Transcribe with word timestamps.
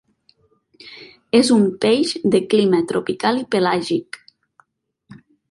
És 1.39 1.51
un 1.55 1.67
peix 1.85 2.13
de 2.37 2.41
clima 2.55 2.81
tropical 2.93 3.39
i 3.43 3.45
pelàgic. 3.57 4.19